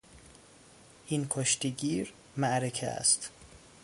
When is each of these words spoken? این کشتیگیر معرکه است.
این 1.07 1.27
کشتیگیر 1.29 2.13
معرکه 2.37 2.87
است. 2.87 3.29